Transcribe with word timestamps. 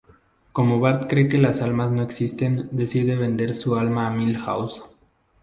Como 0.51 0.79
Bart 0.79 1.07
cree 1.07 1.29
que 1.29 1.37
las 1.37 1.61
almas 1.61 1.91
no 1.91 2.01
existen, 2.01 2.69
decide 2.71 3.15
vender 3.15 3.53
su 3.53 3.75
alma 3.75 4.07
a 4.07 4.09
Milhouse. 4.09 4.81